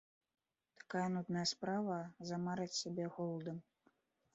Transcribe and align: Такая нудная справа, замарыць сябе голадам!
Такая 0.79 1.03
нудная 1.17 1.45
справа, 1.53 2.01
замарыць 2.33 2.69
сябе 2.83 3.05
голадам! 3.21 3.67